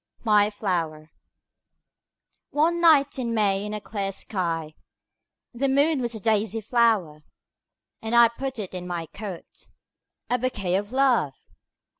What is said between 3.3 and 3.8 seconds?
May in a